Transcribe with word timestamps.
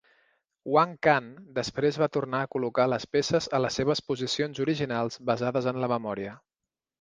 Wang 0.75 0.93
Can 1.07 1.27
després 1.57 1.99
va 2.03 2.07
tornar 2.17 2.39
a 2.45 2.49
col·locar 2.55 2.85
les 2.93 3.05
peces 3.17 3.49
a 3.59 3.61
les 3.67 3.77
seves 3.81 4.03
posicions 4.09 4.63
originals 4.67 5.21
basades 5.33 5.69
en 5.75 5.83
la 5.85 5.93
memòria. 5.95 6.35